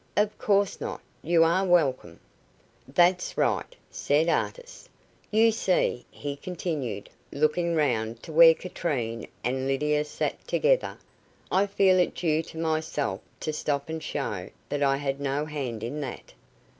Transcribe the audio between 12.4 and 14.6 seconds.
to myself to stop and show